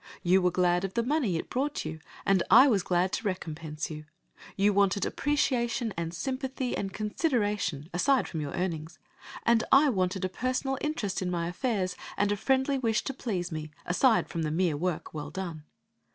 You 0.23 0.41
were 0.41 0.49
glad 0.49 0.83
of 0.83 0.95
the 0.95 1.03
money 1.03 1.37
it 1.37 1.47
brought 1.51 1.85
you, 1.85 1.99
and 2.25 2.41
I 2.49 2.65
was 2.67 2.81
glad 2.81 3.11
to 3.11 3.23
recompense 3.27 3.91
you. 3.91 4.05
You 4.55 4.73
wanted 4.73 5.05
appreciation 5.05 5.93
and 5.95 6.11
sympathy 6.11 6.75
and 6.75 6.91
consideration 6.91 7.87
aside 7.93 8.27
from 8.27 8.41
your 8.41 8.53
earnings, 8.53 8.97
and 9.43 9.63
I 9.71 9.89
wanted 9.89 10.25
a 10.25 10.27
personal 10.27 10.79
interest 10.81 11.21
in 11.21 11.29
my 11.29 11.47
affairs, 11.49 11.95
and 12.17 12.31
a 12.31 12.35
friendly 12.35 12.79
wish 12.79 13.03
to 13.03 13.13
please 13.13 13.51
me, 13.51 13.69
aside 13.85 14.27
from 14.27 14.41
the 14.41 14.49
mere 14.49 14.75
work 14.75 15.13
well 15.13 15.29
done. 15.29 15.65